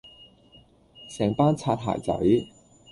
[1.07, 2.47] 成班擦鞋仔